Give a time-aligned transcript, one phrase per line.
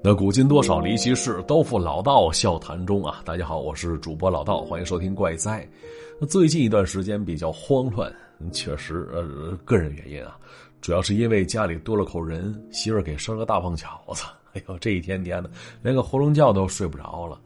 [0.00, 3.20] 那古今多少离奇事，都付老道笑谈中啊！
[3.24, 5.68] 大家好，我是主播老道，欢迎收听怪哉。
[6.28, 8.10] 最近一段时间比较慌乱，
[8.52, 10.38] 确实呃个人原因啊，
[10.80, 14.24] 主要是因为家里多了口人，媳妇给生了个大胖小子，
[14.54, 15.50] 哎呦这一天天的
[15.82, 17.38] 连个囫囵觉都睡不着了，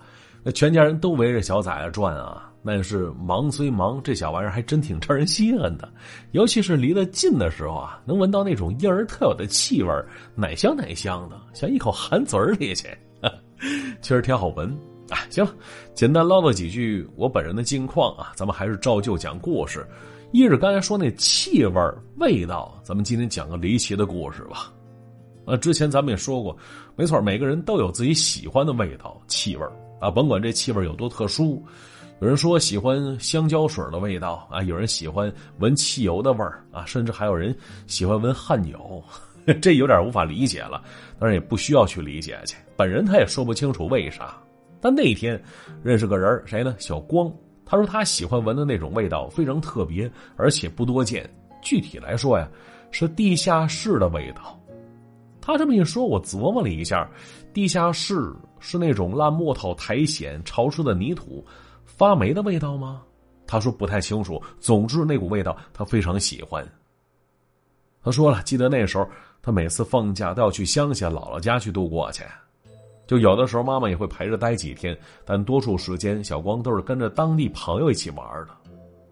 [0.45, 2.52] 那全家人都围着小崽子转啊。
[2.65, 5.93] 但是忙虽忙，这小玩意儿还真挺招人稀罕的，
[6.31, 9.91] 尤其是离得近的时候啊，能闻到那种婴儿特有的气味，
[10.37, 12.87] 奶香奶香的，想一口含嘴里去，
[14.01, 14.69] 确实挺好闻
[15.11, 15.19] 啊。
[15.29, 15.53] 行了，
[15.93, 19.87] 简单唠叨几句我本人的近况啊，咱们还是照旧讲故事。
[20.31, 24.73] 一是刚才说那气味味道，咱们今天讲个离奇的故事吧。
[25.45, 26.57] 啊，之前咱们也说过，
[26.95, 29.67] 没错，每个人都有自己喜欢的味道、气味
[30.01, 31.61] 啊，甭管这气味有多特殊。
[32.21, 37.57] 有人说喜欢香蕉水的味道啊，有人喜欢闻汽油的味儿啊，甚至还有人
[37.89, 39.03] 喜欢闻汗酒，
[39.61, 40.81] 这有点无法理解了。
[41.19, 44.37] 当然也不需要去理解去，本人他也说不清楚为啥。
[44.81, 45.41] 但那天
[45.83, 46.77] 认识个人，谁呢？
[46.79, 47.33] 小光，
[47.65, 51.29] 他说他喜欢闻的那种味道非常特别，而且不多见。
[51.61, 52.49] 具体来说呀，
[52.93, 54.57] 是地下室的味道。
[55.41, 57.09] 他这么一说，我琢磨了一下，
[57.53, 61.45] 地下室是那种烂木头、苔藓、潮湿的泥土。
[61.97, 63.03] 发霉的味道吗？
[63.47, 64.43] 他说不太清楚。
[64.61, 66.67] 总之那股味道他非常喜欢。
[68.03, 69.07] 他说了，记得那时候
[69.41, 72.25] 他每次放假都要去乡下姥姥家去度过去，
[73.07, 78.49] 就有的时候妈妈也会陪着待几天，但多数时间小光都是跟着当地朋友一起玩的。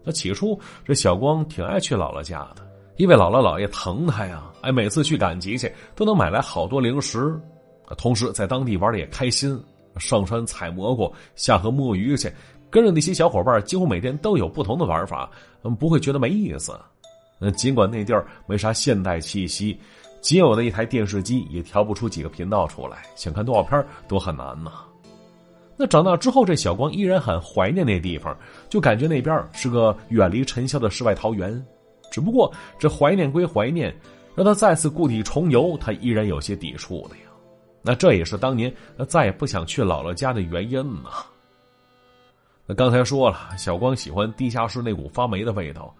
[0.03, 7.39] 那起初这小光挺爱去姥姥家的，因为姥姥姥爷疼他呀，哎，每次去赶集去都能买来好多零食，
[7.97, 9.57] 同时在当地玩的也开心，
[9.97, 12.33] 上山采蘑菇，下河摸鱼去。
[12.71, 15.29] 跟着那些小伙伴，几乎每天都有不同的玩法，
[15.77, 16.73] 不会觉得没意思。
[17.55, 19.77] 尽管那地儿没啥现代气息，
[20.21, 24.71] 仅有的一台电视机也调不出几个频道出来，想看动画片都很难呐。
[25.75, 28.37] 那长大之后，这小光依然很怀念那地方，
[28.69, 31.65] 就感觉那边是个远离尘嚣的世外桃源。
[32.11, 33.91] 只不过这怀念归怀念，
[34.35, 37.23] 让他再次故地重游，他依然有些抵触的呀。
[37.81, 38.71] 那这也是当年
[39.07, 41.09] 再也不想去姥姥家的原因嘛。
[42.65, 45.93] 那刚才说了，小光喜欢地下室那股发霉的味道，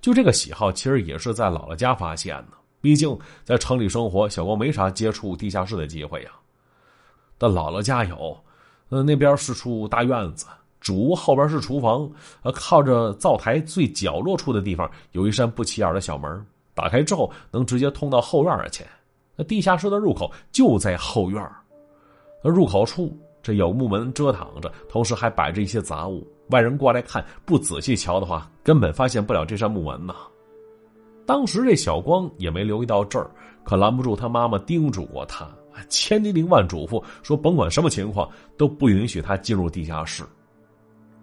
[0.00, 2.58] 就这个喜好其实也是在姥姥家发现的。
[2.80, 6.30] 毕竟在城里生活，小光没啥接触地下室的机会呀。
[7.38, 8.36] 但姥姥家有，
[8.88, 10.46] 呃，那边是处大院子，
[10.80, 12.10] 主屋后边是厨房，
[12.42, 18.84] 呃，靠着灶台最角落处的地方有一扇不起眼的小门，打开之后能直接通到后院去。
[19.34, 21.48] 那地下室的入口就在后院，
[22.42, 23.16] 那入口处。
[23.48, 26.22] 这有木门遮挡着，同时还摆着一些杂物。
[26.50, 30.14] 外人过来看，不仔细瞧的话，根本发现不了这扇木门呐。
[31.24, 33.30] 当时这小光也没留意到这儿，
[33.64, 35.48] 可拦不住他妈妈叮嘱过他，
[35.88, 40.22] 千叮咛万嘱咐说，甭管什么情况，都不允许他进入地下室。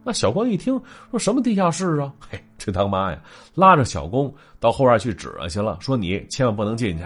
[0.04, 0.82] 那小光一听，
[1.12, 2.12] 说什么地下室啊？
[2.28, 3.22] 嘿，这当妈呀，
[3.54, 7.04] 拉着小工到后院去指去了，说你千万不能进去。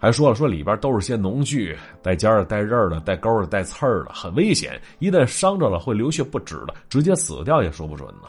[0.00, 4.80] 还说了说里边都是些农具，带尖的、带刃儿的、带钩的、带刺儿的，很危险。
[4.98, 8.28] 一旦伤着了，会流血不止的，直接死掉也说不准呢。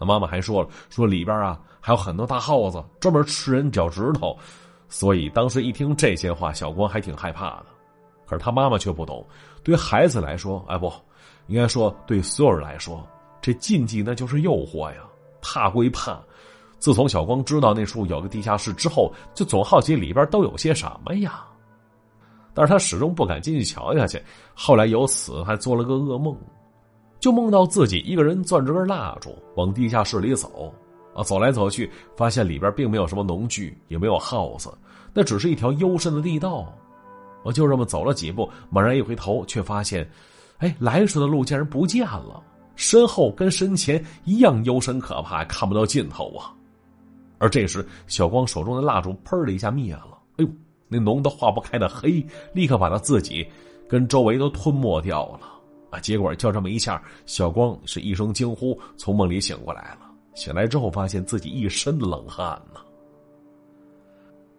[0.00, 4.34] 那妈妈还说了，说里边啊还有很多大耗子，专门吃人脚趾头。
[4.88, 7.66] 所以当时一听这些话，小光还挺害怕的。
[8.26, 9.22] 可是他妈妈却不懂，
[9.62, 10.90] 对孩子来说，哎不，
[11.46, 13.06] 应该说对所有人来说，
[13.42, 15.02] 这禁忌那就是诱惑呀。
[15.42, 16.18] 怕归怕。
[16.78, 21.44] 自从小光知道那处有个地下室之后，就总好奇里边都有些什么呀。
[22.54, 24.22] 但是他始终不敢进去瞧下去。
[24.54, 26.36] 后来由此还做了个噩梦，
[27.20, 30.72] 就梦到自己一个人攥着根蜡烛往地下室里走。
[31.14, 34.70] 啊，走来走去，发现里边并没有什么农具，也没有耗子，
[35.14, 36.70] 那只是一条幽深的地道。
[37.42, 40.06] 我就这么走了几步，猛然一回头，却发现，
[40.58, 42.42] 哎，来时的路竟然不见了，
[42.74, 46.52] 身后跟身前一样幽深可怕，看不到尽头啊。
[47.38, 50.18] 而这时，小光手中的蜡烛“砰”的一下灭了。
[50.36, 50.50] 哎呦，
[50.88, 53.46] 那浓的化不开的黑，立刻把他自己
[53.88, 55.40] 跟周围都吞没掉了
[55.90, 56.00] 啊！
[56.00, 60.10] 结果就这么一下，小光是一声惊呼，从梦里醒过来了。
[60.34, 62.80] 醒来之后，发现自己一身冷汗呢。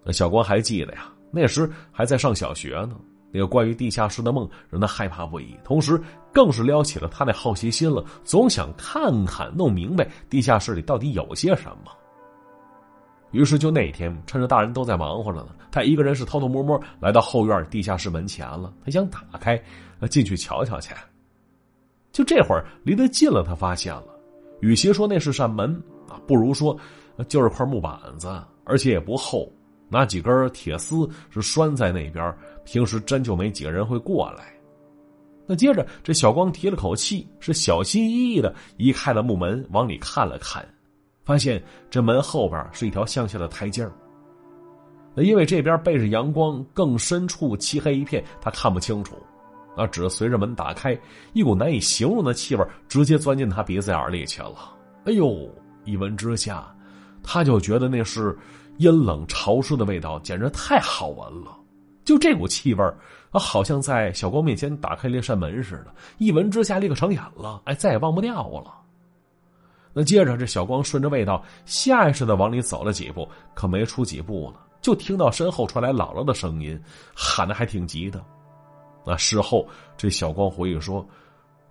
[0.03, 2.95] 那小光还记得呀，那时还在上小学呢。
[3.29, 6.01] 那个关于地下室的梦让他害怕不已，同时
[6.33, 11.91] 更是撩起了他那好奇心了，总想看看、弄明白地下室里到底有些什么。
[13.31, 18.73] 于是就那天，趁着大人都在忙活着呢，他一个人是偷偷摸摸来到后院地下室门前了。
[18.85, 19.61] 他想打开，
[20.09, 20.93] 进去瞧瞧去。
[22.11, 24.07] 就这会儿离得近了，他发现了，
[24.61, 25.71] 与其说那是扇门
[26.09, 26.75] 啊，不如说
[27.27, 28.27] 就是块木板子，
[28.63, 29.51] 而且也不厚。
[29.89, 32.35] 拿几根铁丝是拴在那边，
[32.65, 34.53] 平时真就没几个人会过来。
[35.45, 40.67] 那接着，这小光提了口气，是小心翼翼的移开了木门，往里看了看，
[41.27, 43.91] 发现这门后边是一条向下的台阶儿。
[45.17, 49.17] 因为这边背着阳光，更深处漆黑一片，他看不清楚。
[49.75, 49.85] 啊！
[49.85, 50.97] 只随着门打开，
[51.33, 54.73] 一股难以形容的气味直接钻进他鼻子眼里去了。
[55.05, 55.47] 哎呦！
[55.83, 56.73] 一闻之下，
[57.21, 58.35] 他就觉得那是
[58.77, 61.55] 阴冷潮湿的味道，简直太好闻了。
[62.05, 62.83] 就这股气味
[63.31, 68.76] 啊，好像在小光面前打开了一扇门似的，一闻之下立刻成瘾了，哎，再也忘不掉了。
[69.99, 76.79] 那接着，这小光顺着味道下意识的往里走了几步，可没出几步呢，就听到身后传来姥姥的声音，
[77.15, 78.23] 喊的还挺急的。
[79.03, 79.67] 那事后，
[79.97, 81.03] 这小光回忆说：“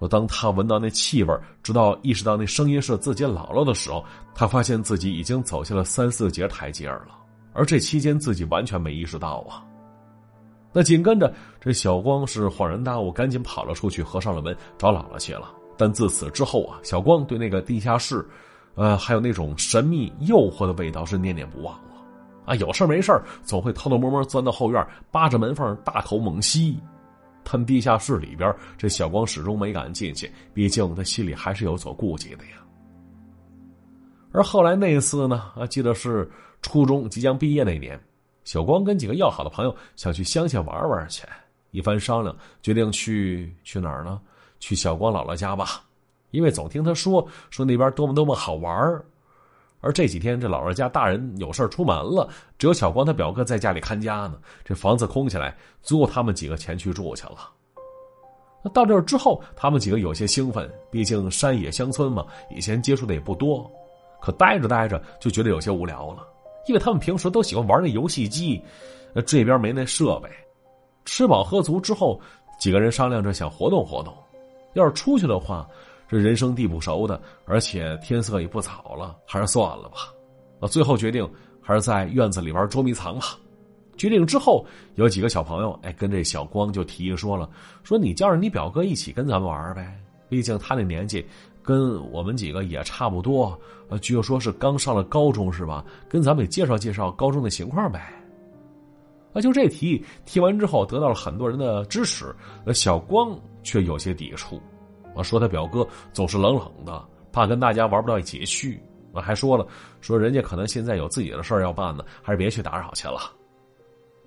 [0.01, 1.33] 我当他闻到那气味，
[1.63, 7.11] 直到意识到那声音是自己姥姥的时候，他发现自己已经走下了三四节台阶了，
[7.53, 9.63] 而这期间自己完全没意识到啊。”
[10.75, 15.49] 那紧跟着，这小光是恍然大悟，赶紧跑了出去，合上了门，找姥姥去了。
[15.77, 18.27] 但自此之后啊，小光对那个地下室，
[18.75, 21.83] 呃，还有那种神秘诱惑的味道是念念不忘了。
[22.45, 23.13] 啊，有事没事
[23.43, 26.79] 总会偷偷摸摸钻到后院，扒着门缝大口猛吸。
[27.49, 32.53] 但地下室里边，这小光始终没敢进去，毕竟他心里还是有所顾忌的呀。
[34.33, 36.29] 而后来那一次呢，啊，记得是
[36.61, 37.99] 初中即将毕业那年。
[38.45, 41.25] 小光跟几个要好的朋友想去乡下玩玩去，
[41.71, 44.21] 一番商量，决定去去哪儿呢？
[44.59, 45.83] 去小光姥姥家吧，
[46.31, 48.75] 因为总听他说说那边多么多么好玩
[49.81, 54.39] 而这几天这姥姥家大人有事出门了，只有小光他表哥在家里看家呢。
[54.65, 57.51] 这房子空起来，足够他们几个前去住去了。
[58.65, 63.71] 那到这儿之后，他们几个有些兴奋，毕竟山野乡村嘛，以前接触的也不多。
[64.21, 66.27] 可待着待着就觉得有些无聊了。
[66.67, 68.61] 因为他们平时都喜欢玩那游戏机，
[69.25, 70.29] 这边没那设备。
[71.05, 72.21] 吃饱喝足之后，
[72.59, 74.13] 几个人商量着想活动活动。
[74.77, 75.67] 要是出去的话，
[76.09, 80.13] 这人生地不熟的，而且天色也不早了，还是算了吧。
[80.61, 81.29] 啊，最后决定
[81.61, 83.37] 还是在院子里玩捉迷藏吧。
[83.97, 84.65] 决定之后，
[84.95, 87.49] 有几个小朋友哎，跟这小光就提议说了
[87.83, 91.27] ：“说你叫上你表哥一起跟咱们玩呗，毕竟他那年纪。”
[91.67, 93.59] 跟我们几个也差不多，
[93.89, 95.85] 呃，据说是刚上了高中是吧？
[96.09, 98.13] 跟咱们也介绍介绍高中的情况呗。
[99.37, 102.35] 啊，就这提议提完之后，得到了很多人的支持。
[102.65, 104.59] 呃，小光却有些抵触，
[105.15, 108.83] 啊，说他表哥总是冷冷的，怕跟大家玩不到一起去。
[109.13, 109.67] 啊，还说了，
[110.01, 113.31] 说人家可能现在有自己的事儿要办呢，还是别去打扰去了。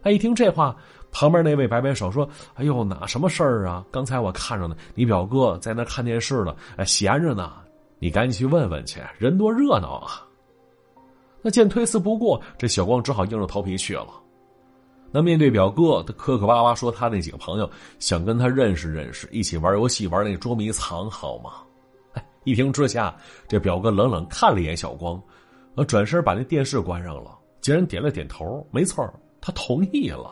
[0.03, 0.75] 他一听这话。
[1.11, 3.83] 旁边那位摆摆手说：“哎呦，哪什么事儿啊？
[3.89, 7.51] 刚才我看着呢，你表哥在那看电视呢，哎，闲着呢。
[7.97, 10.23] 你赶紧去问问去，人多热闹啊。”
[11.41, 14.07] 那见推辞不过，这小光只好硬着头皮去了。
[15.11, 21.51] 那面对表哥，他磕磕巴巴说：“他那几个朋友想跟他认识认识，一起玩游戏，玩那捉迷藏，好吗？”
[22.13, 23.15] 哎，一听之下，
[23.47, 25.19] 这表哥冷冷看了一眼小光，
[25.75, 29.03] 呃，转身把那电视关上了，竟然点了点头，没错，
[29.41, 30.31] 他同意了。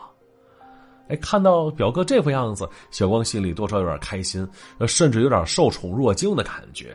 [1.08, 4.48] 哎，看到表哥这副样子，小光心里多少有点开心，
[4.86, 6.94] 甚至有点受宠若惊的感觉。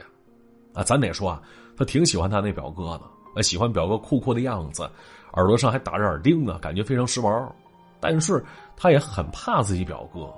[0.73, 1.41] 啊，咱得说啊，
[1.75, 2.99] 他挺喜欢他那表哥
[3.35, 4.89] 的，喜欢表哥酷酷的样子，
[5.33, 7.51] 耳朵上还打着耳钉呢，感觉非常时髦。
[8.03, 8.43] 但是
[8.75, 10.29] 他也很怕自己表哥，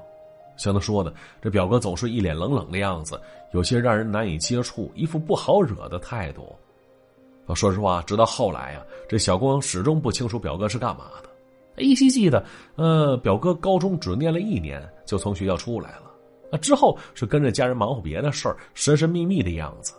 [0.56, 3.20] 像他说的，这表哥总是一脸冷冷的样子，
[3.54, 6.56] 有些让人难以接触，一副不好惹的态度。
[7.56, 11.30] 说实话，直到后来啊，这小光始终不清楚表哥是干嘛的。
[11.76, 12.46] 他依稀记得，
[12.76, 16.12] 呃，表哥高中只念了一年就从学校出来了，
[16.52, 19.96] 啊，之后是跟着家人忙活别的事儿，神神秘秘的样子。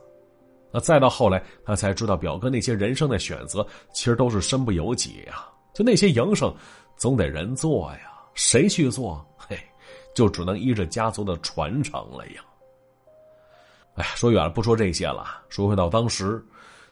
[0.70, 5.48] 那再到后来，他才知道表哥那些人生的选择其实都是身不由己呀。
[5.74, 6.50] 就那些营生，
[6.96, 9.24] 总得人做呀，谁去做？
[9.36, 9.58] 嘿，
[10.14, 12.42] 就只能依着家族的传承了呀。
[13.94, 15.26] 哎，说远了，不说这些了。
[15.48, 16.44] 说回到当时，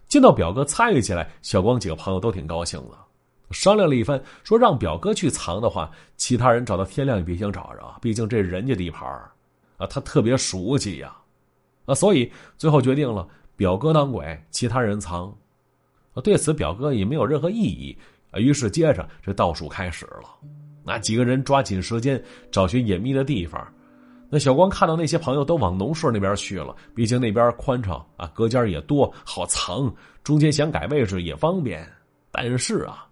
[0.09, 2.97] 见到表哥参与起来，小光几个朋友都挺高兴的。
[3.51, 9.09] 商量了一番，说让表哥去藏的话，其他人找到天亮也别想找着，毕竟这人家地盘
[9.77, 11.15] 啊，他特别熟悉呀，
[11.85, 15.35] 啊，所以最后决定了表哥当鬼，其他人藏。
[16.15, 17.99] 啊，对此表哥也没有任何异议，
[18.38, 20.29] 于是接着这倒数开始了。
[20.85, 23.67] 那几个人抓紧时间找寻隐秘的地方。
[24.31, 31.87] 那小光看到那些朋友都往农舍那边去了，毕竟那边宽敞啊，隔间也多，好藏，中间想改位置也方便。
[32.31, 33.07] 但是啊。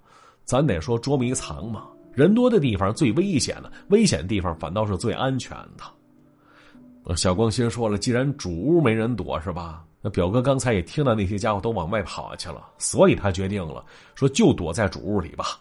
[0.45, 7.15] 咱得说捉迷藏嘛，人多的地方最危险的，危险地方反倒是最安全的。
[7.15, 9.85] 小光心说了，既然主屋没人躲是吧？
[10.03, 13.85] 那表哥刚才也听到那些家伙都往外跑去了，所以他决定了，
[14.17, 15.61] 说就躲在主屋里吧。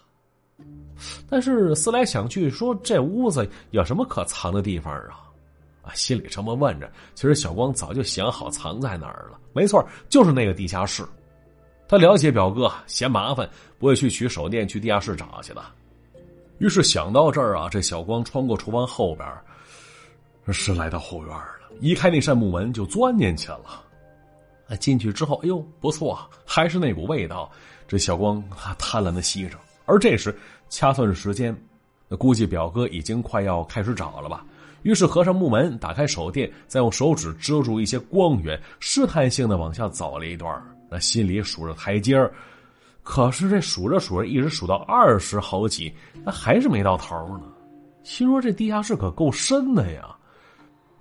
[1.28, 5.30] 但是思来想去，说这屋子有什么可藏的地方啊？
[5.82, 9.38] 啊，心里这么问着，其实小光早就想好藏在哪儿了。
[9.52, 11.04] 没错，就是那个地下室。
[11.88, 15.62] 他了解表哥嫌麻烦，不会去取手电去地下室找去的。
[16.58, 19.28] 于是想到这儿啊，这小光穿过厨房后边，
[20.54, 21.46] 是来到后院了。
[21.80, 23.82] 一开那扇木门，就钻进去了。
[24.72, 27.50] 啊，进去之后，哎呦，不错，还是那股味道。
[27.86, 28.42] 这小光
[28.78, 29.58] 贪婪的吸着。
[29.84, 30.34] 而这时
[30.70, 31.54] 掐算着时间，
[32.08, 34.42] 那估计表哥已经快要开始找了吧。
[34.82, 40.50] 于是合上木门，打开手电，再用手指遮住一些光源，试探性的往下走了一段。
[40.90, 42.18] 那心里数着台阶
[43.02, 45.92] 可是这数着数着，一直数到二十好几，
[46.24, 47.44] 那还是没到头呢。
[48.04, 50.16] 心说这地下室可够深的呀。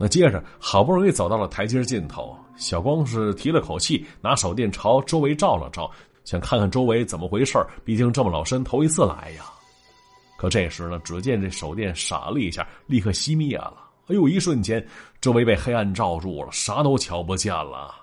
[0.01, 5.91] 那接着好不容易走到了台阶尽头，小光是提了口气，拿手电朝周围照了照，
[6.23, 9.43] 想看看周围怎么回事毕竟这么老深，头一次来呀。
[10.37, 13.75] 可这时呢，只见这手电闪了一下，立刻熄灭了。
[14.07, 14.83] 哎呦，一瞬间，
[15.21, 17.93] 周围被黑暗罩住了，啥都瞧不见了。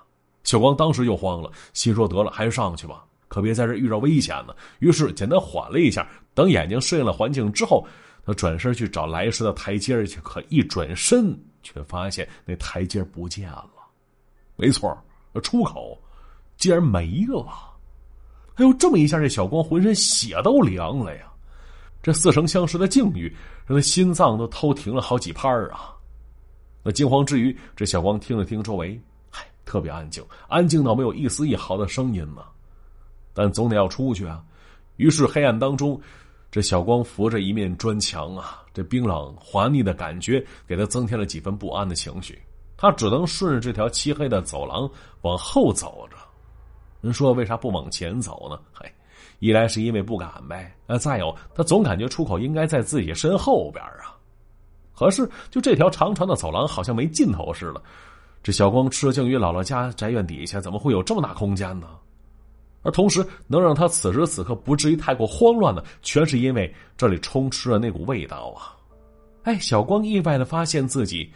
[0.45, 7.85] 小光当时就慌了，心说：“得了，还是上去吧，可别在这遇到危险呢。”于是简单缓了一下，等眼睛适应了环境之后，
[8.25, 10.21] 他转身去找来时的台阶去。
[10.21, 13.69] 可一转身，却发现那台阶不见了。
[14.55, 14.97] 没错，
[15.41, 15.97] 出口
[16.57, 17.47] 竟然没了。
[18.55, 21.31] 哎呦，这么一下，这小光浑身血都凉了呀！
[22.03, 23.33] 这似曾相识的境遇，
[23.65, 25.95] 让他心脏都偷停了好几拍啊！
[26.83, 28.99] 那惊慌之余，这小光听了听周围，
[29.29, 32.43] 嗨，特别安静，安静到没有一丝一毫的声音呢。
[33.33, 34.43] 但总得要出去啊！
[34.97, 35.99] 于是黑暗当中，
[36.51, 42.41] 这小光扶着一面砖墙啊，这冰冷滑腻的感觉给他增添了几分不安的情绪。
[42.75, 44.89] 他只能顺着这条漆黑的走廊
[45.21, 46.15] 往后走着。
[47.01, 48.59] 您说为啥不往前走呢？
[48.73, 48.91] 嘿。
[49.39, 54.17] 一来是因为不敢呗，呃，再有他总感觉出口应该在自己身后边啊。
[54.93, 57.81] 可是就这条长长的走廊好像没尽头似的。
[58.43, 61.87] 这小光吃惊于姥姥家宅院底下怎么会有这么大空间呢？
[62.81, 68.75] 而同时能让他此时此刻不至于太过慌乱的，全是因为这里充斥着那股味道啊！
[69.43, 71.31] 哎，小光意外的发现自己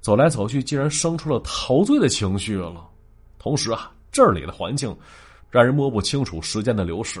[0.00, 2.88] 走来走去，竟然生出了陶醉的情绪了。
[3.38, 4.96] 同时啊，这里的环境。
[5.52, 7.20] 让人摸不清楚时间的流逝，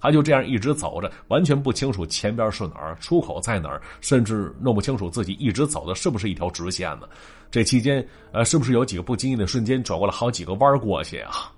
[0.00, 7.06] 他就这样一直走着，完全不清楚前边是哪儿，出口在哪儿，甚至弄不清楚自己一直走的是不是一条直线呢？
[7.50, 8.02] 这期间，
[8.32, 11.52] 呃，是不是有几个不经意的瞬间转过了好几个弯过去啊？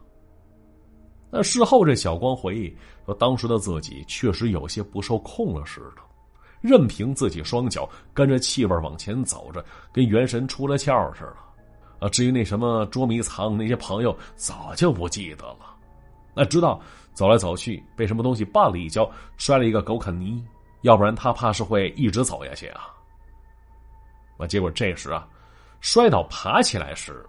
[1.30, 6.02] 那事后这小光回忆说，当时的自己确实有些不受控了似的，
[6.60, 11.36] 任凭自己双脚跟着气味往前走着，跟元神出了窍似的。
[12.00, 15.76] 啊，至于那什么捉迷藏，那些朋友早就不记得了。
[16.34, 16.80] 那知道
[17.12, 20.42] 走来走去被什么东西绊了一跤，摔了一个狗啃泥，
[20.80, 22.88] 要不然他怕是会一直走下去啊。
[24.38, 25.28] 啊，结果这时啊，
[25.80, 27.22] 摔倒爬起来时，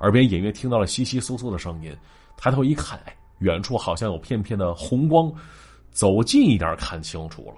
[0.00, 1.96] 耳边隐约听到了窸窸窣窣的声音，
[2.36, 5.32] 抬头一看，哎，远处好像有片片的红光，
[5.90, 7.56] 走近一点看清楚了，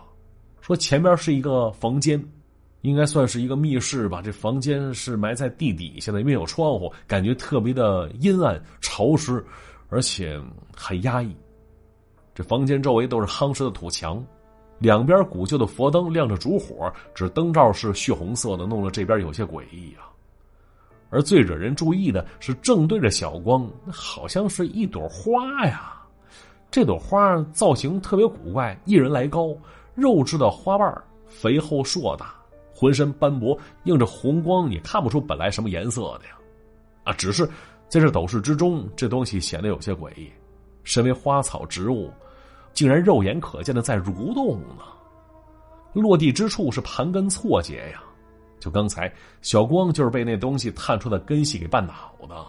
[0.61, 2.23] 说前边是一个房间。
[2.83, 4.23] 应该算是一个密室吧。
[4.23, 9.45] 这房间是埋在地底下的，没有窗户，感觉特别的阴暗、潮湿，
[9.91, 10.41] 而且
[10.75, 11.37] 很压抑。
[12.35, 14.25] 这房间周围都是夯实的土墙，
[14.79, 20.09] 两边古旧的佛灯亮着烛火，只灯罩是血红色的，弄得这边有些诡异啊。
[21.11, 26.01] 而最惹人注意的是，正对着小光，好像是一朵花呀。
[26.71, 29.55] 这朵花造型特别古怪，一人来高，
[29.95, 32.35] 肉质的花瓣肥厚硕大。
[32.73, 36.39] 浑身斑驳，映着红光，也看不出本来什么颜色的呀！
[37.05, 37.45] 啊，只是
[37.89, 40.31] 在这斗室之中，这东西显得有些诡异。
[40.83, 42.11] 身为花草植物，
[42.73, 44.85] 竟然肉眼可见的在蠕动呢。
[45.93, 48.03] 落地之处是盘根错节呀！
[48.61, 49.13] 就刚才
[49.43, 52.47] 小光就是被那东西探出的根系给绊倒的。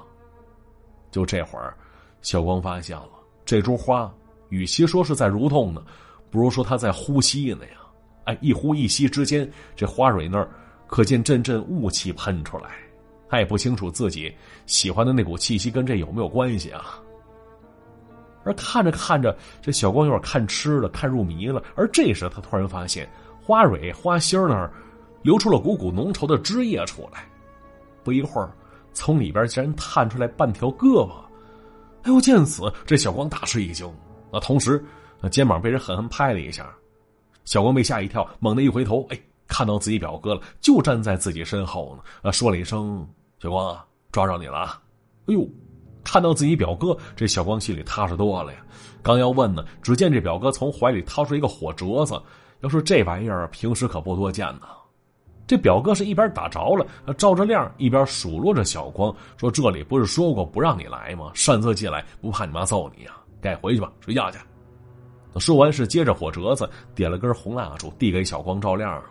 [1.10, 1.76] 就这会儿，
[2.22, 3.10] 小光发现了
[3.44, 4.14] 这株花，
[4.50, 5.82] 与其说是在蠕动呢，
[6.30, 7.78] 不如说它在呼吸呢呀。
[8.26, 10.48] 哎，一呼一吸之间，这花蕊那儿
[10.86, 12.70] 可见阵阵雾气喷出来。
[13.28, 14.32] 他也不清楚自己
[14.66, 17.00] 喜欢的那股气息跟这有没有关系啊。
[18.44, 21.64] 而看着看着，这小光有点看痴了，看入迷了。
[21.76, 23.10] 而这时，他突然发现
[23.42, 24.72] 花蕊花心那儿
[25.22, 27.24] 流出了股股浓稠的汁液出来。
[28.04, 28.52] 不一会儿，
[28.94, 31.12] 从里边竟然探出来半条胳膊。
[32.04, 32.20] 哎呦！
[32.20, 33.88] 见此，这小光大吃一惊。
[34.32, 34.84] 那同时，
[35.30, 36.68] 肩膀被人狠狠拍了一下。
[37.46, 42.04] 小光被吓一跳，猛地一回头，哎，看到自己表哥了，就站在自己身后呢。
[42.24, 43.08] 啊，说了一声
[43.40, 44.82] ：“小光啊，抓着你了！”
[45.28, 45.48] 哎呦，
[46.04, 48.66] 看到自己表哥，这小光心里踏实多了呀。
[49.04, 52.20] 刚要问呢，只见这表哥从怀里掏出一个火折子。
[52.62, 54.62] 要说这玩意儿平时可不多见呢。
[55.52, 61.30] 这表哥是一边打着了，照着亮，一边数落着小光，说：“这里不是说过不让你来吗？
[61.34, 63.12] 擅自进来，不怕你妈揍你呀？
[63.42, 64.38] 该回去吧，睡觉去。”
[65.42, 69.10] 说完是接着火折子，点了根红蜡烛，递给小光照亮了。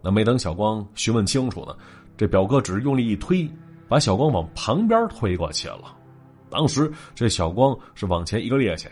[0.00, 1.76] 那没等小光询问清楚呢，
[2.16, 3.46] 这表哥只是用力一推，
[3.90, 5.94] 把小光往旁边推过去了。
[6.48, 8.88] 当时这小光是往前一个趔趄，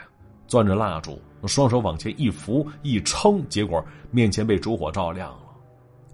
[0.47, 5.35] 攥着蜡烛，双手往前一扶一撑，结果面前被烛火照亮，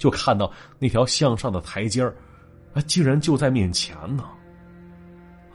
[0.01, 2.17] 就看到那条向上的台阶儿，
[2.75, 4.25] 啊，竟然就在面前呢。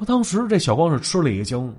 [0.07, 1.75] 当时这小光是吃了一惊。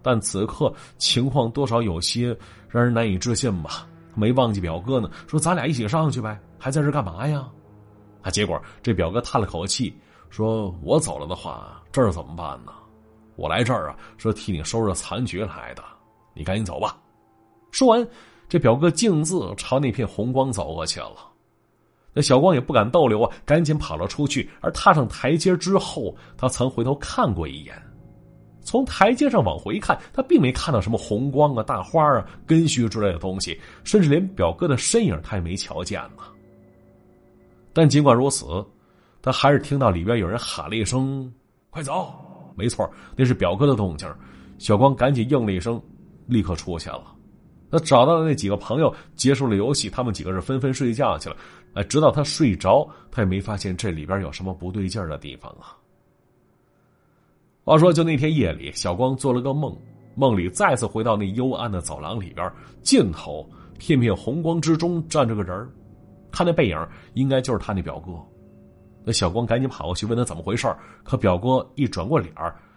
[0.00, 2.34] 但此刻情况多少有些
[2.68, 3.86] 让人难以置信吧？
[4.14, 7.46] 没忘记表哥呢，说咱俩一起上去呗，还在这干嘛呀？
[8.22, 8.30] 啊！
[8.30, 9.92] 结果这表哥叹了口气，
[10.30, 12.72] 说：“我走了的话，这儿怎么办呢？
[13.34, 15.82] 我来这儿啊，是替你收拾残局来的。
[16.32, 16.96] 你赶紧走吧。”
[17.72, 18.08] 说完，
[18.48, 21.16] 这表哥径自朝那片红光走过去了。
[22.12, 24.48] 那小光也不敢逗留啊，赶紧跑了出去。
[24.60, 27.74] 而踏上台阶之后，他曾回头看过一眼。
[28.60, 36.22] 从台阶上往回看，他并没看到什么红光啊、大花啊、根须之类的东西，甚至连表哥的身影他也没瞧见呢。
[37.72, 38.44] 但尽管如此，
[39.22, 41.32] 他还是听到里边有人喊了一声
[41.70, 42.12] ：“快走！”
[42.56, 44.06] 没错，那是表哥的动静。
[44.58, 45.80] 小光赶紧应了一声，
[46.26, 47.04] 立刻出去了。
[47.70, 51.36] 他找到了那几个朋友，结束了游戏，他们几个是纷纷睡觉去了。
[51.74, 55.76] 哎，直到他睡着，他也没发现这里边有什么不对劲的地方啊。
[57.64, 59.76] 话说，就那天夜里，小光做了个梦，
[60.14, 62.50] 梦里再次回到那幽暗的走廊里边，
[62.82, 63.48] 尽头
[63.78, 65.68] 片片红光之中站着个人
[66.30, 68.12] 看那背影，应该就是他那表哥。
[69.04, 70.66] 那小光赶紧跑过去问他怎么回事
[71.02, 72.32] 可表哥一转过脸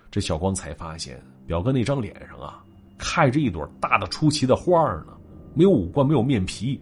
[0.09, 2.63] 这小光才发现表哥那张脸上啊，
[2.97, 5.13] 开着一朵大的出奇的花儿呢，
[5.53, 6.79] 没有五官，没有面皮，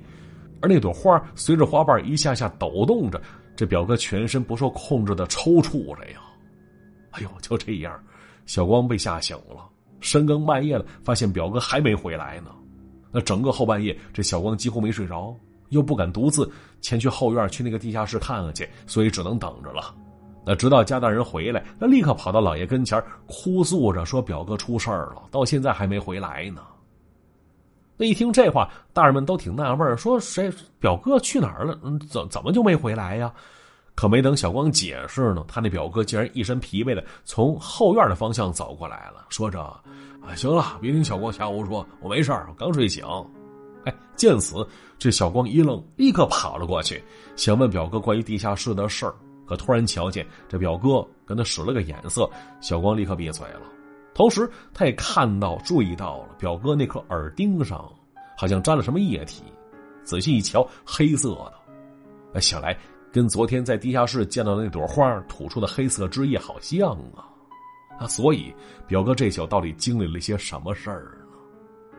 [0.61, 3.21] 而那朵花随着花瓣一下下抖动着，
[3.55, 6.19] 这表哥全身不受控制的抽搐着呀。
[7.11, 7.97] 哎呦，就这样，
[8.45, 9.67] 小光被吓醒了。
[9.99, 12.51] 深更半夜了，发现表哥还没回来呢。
[13.11, 15.35] 那整个后半夜，这小光几乎没睡着，
[15.69, 19.93] 又不敢独自前去后院去那个地下室看看去，所以只能等着了。
[20.45, 26.61] 那直到家大人回来，那立刻跑到老爷跟前哭诉着说表哥出事了，到现在还没回来呢。
[27.99, 31.77] 那一听这话，大人们都挺纳闷说谁表哥去哪儿了？
[31.83, 33.29] 嗯，怎怎么就没回来呀？
[33.93, 39.59] 可没等小光解释呢，他那表哥竟然一身疲惫的从后院的方向走过来了，说着
[40.23, 43.05] ：“啊，行了，别听小光瞎胡说，我没事，我刚睡醒。”
[43.83, 44.65] 哎，见此，
[44.97, 47.03] 这小光一愣，立刻跑了过去，
[47.35, 49.13] 想问表哥关于地下室的事儿。
[49.45, 52.29] 可突然瞧见这表哥跟他使了个眼色，
[52.61, 53.61] 小光立刻闭嘴了。
[54.19, 57.89] 同时，他也看到、注意到了表哥那颗耳钉上
[58.35, 59.43] 好像沾了什么液体，
[60.03, 61.53] 仔细一瞧，黑色的。
[62.33, 62.77] 哎，想来。
[63.13, 67.25] 跟昨天在地下室见到的那朵花吐出的黑色汁液好像啊，
[67.97, 68.53] 啊，所以
[68.85, 71.97] 表哥这宿到底经历了些什么事儿呢？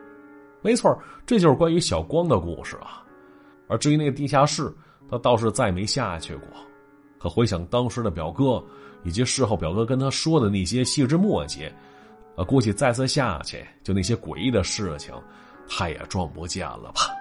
[0.61, 3.03] 没错，这就是关于小光的故事啊。
[3.67, 4.71] 而至于那个地下室，
[5.09, 6.45] 他倒是再没下去过。
[7.19, 8.63] 可回想当时的表哥，
[9.03, 11.73] 以及事后表哥跟他说的那些细枝末节，
[12.35, 15.13] 啊，估计再次下去，就那些诡异的事情，
[15.67, 17.20] 他也撞不见了吧。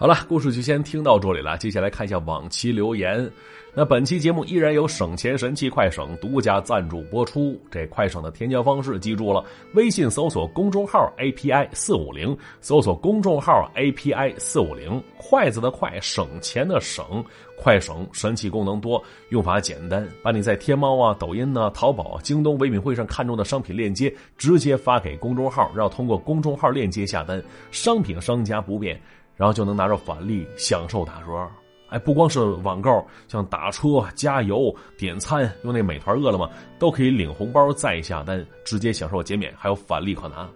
[0.00, 1.58] 好了，故事就先听到这里了。
[1.58, 3.28] 接下来看一下往期留言。
[3.74, 7.60] 那本期节目依然由省钱神器快省独家赞助播出。
[7.68, 17.24] 这快省的添加方式记住了：微信搜索公众号 API 四五零，搜索公众号 API 四五零，筷子的筷，省钱的省，
[17.56, 20.08] 快省神器功能多，用法简单。
[20.22, 29.00] 把你在天猫啊、抖音呢、淘宝、京东唯品会上看中的商品链接直接发给公众号，然后通过公众号链接下单，商品商家不变。
[29.38, 31.48] 然后就能拿着返利享受打折，
[31.88, 32.90] 哎，不光是网购，
[33.28, 40.46] 像打车、加油、点餐，用那美团、饿了么都可以领红包再下单，直接享受减免，还有返利可拿。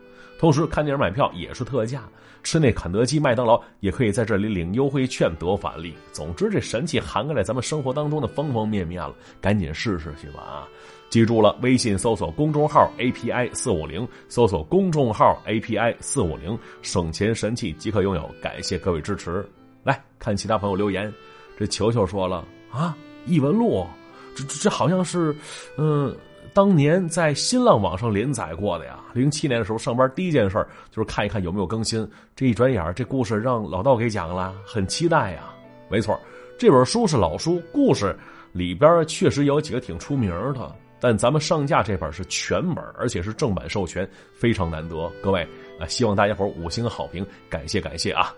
[0.43, 2.03] 同时看电影买票也是特价，
[2.43, 5.95] 吃那肯德基、麦当劳也可以在这里领优惠券得返利。
[6.13, 10.67] 总之，这神器涵盖了咱们生活当中的方方面面了，赶紧试试去吧啊！
[11.11, 18.29] 记住了，微信搜索公众号 API 四五零，搜索公众号 API 四五零，省钱神器即可拥有。
[18.43, 19.49] 感谢各位支持。
[19.85, 21.15] 来看其他朋友留言，
[21.57, 23.87] 这球球说了啊，异闻录，
[24.35, 25.33] 这这这好像是，
[25.79, 26.13] 嗯，
[26.55, 28.99] 当年在新浪网上连载过的呀。
[29.15, 32.09] 零七年的时候上班第一件事就是看一看有没有更新。
[32.37, 35.45] 这一转眼这故事让老道给讲了，很期待呀。
[35.89, 36.19] 没错，
[36.59, 38.17] 这本书是老书，故事。
[38.53, 40.75] 里边确实有几个挺出名的。
[41.01, 45.11] 但咱们上架这本是全本，而且是正版授权，非常难得。
[45.23, 45.43] 各位
[45.81, 48.33] 啊，希望大家伙五星好评，感谢感谢啊！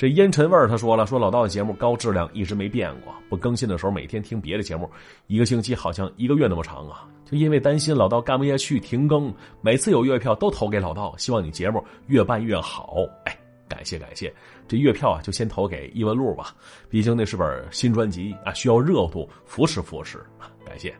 [0.00, 4.90] 这烟尘味儿他说了，说老道的节目高质量一直没变过，不更新的时候每天听别的节目，
[5.26, 7.06] 一个星期好像一个月那么长啊！
[7.26, 12.96] 就因为担心老道干不下去停更，每次有月票都投给老道，希望你节目越办越好。
[13.26, 14.32] 哎，感谢感谢，
[14.66, 16.54] 这月票啊就先投给异闻录吧，
[16.88, 20.18] 毕竟那是本新专辑啊，需要热度扶持扶持，
[20.64, 20.94] 感谢。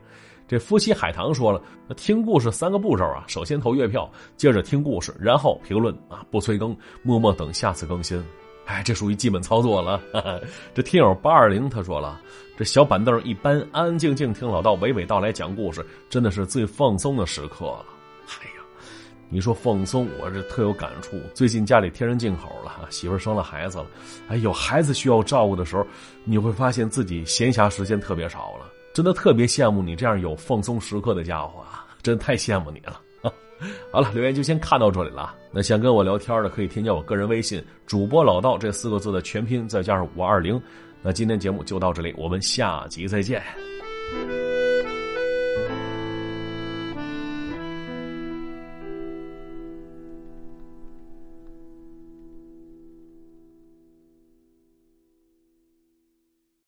[0.46, 1.62] 这夫妻海棠说了，
[1.96, 8.22] 听故事三个步骤啊，首先投月票，接着听故事，然后评论啊，不催更，默默等下次更新。
[8.66, 10.00] 哎，这属于基本操作了。
[10.74, 12.20] 这听友八二零他说了，
[12.56, 17.84] 这小板凳一般，安安静静听老道娓娓道来讲故事，真的是最放松的时刻了。
[18.28, 18.62] 哎呀，
[19.28, 21.20] 你说放松，我这特有感触。
[21.34, 23.86] 最近家里添人进口了，媳妇生了孩子了，
[24.28, 25.84] 哎，有孩子需要照顾的时候，
[26.24, 28.66] 你会发现自己闲暇时间特别少了。
[28.92, 31.86] 真的特别羡慕你这样有放松时刻的家伙啊！
[32.02, 33.00] 真太羡慕你了。
[33.92, 35.34] 好了，留言就先看到这里了。
[35.52, 40.60] 那想跟我聊天的可以添加我个人微信“主播老道”这四个字的全拼，再加上五二零。
[41.02, 43.42] 那今天节目就到这里，我们下集再见。